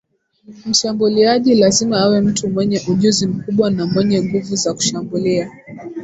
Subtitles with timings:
[0.65, 5.49] mshambuluaji lazima awe mtu mwenye ujuzi mkubwa na mwenye nguvu za kushambulia